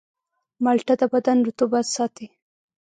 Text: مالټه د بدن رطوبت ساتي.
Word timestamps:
مالټه 0.63 0.93
د 0.99 1.01
بدن 1.13 1.37
رطوبت 1.47 1.85
ساتي. 1.95 2.27